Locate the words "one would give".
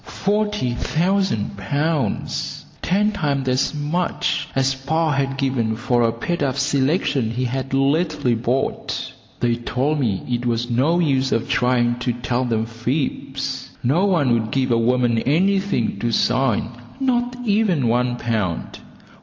14.07-14.71